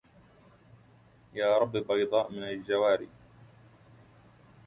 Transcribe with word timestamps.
يا 1.33 1.57
رب 1.57 1.71
بيضاء 1.77 2.31
من 2.31 2.43
الجواري 2.43 3.09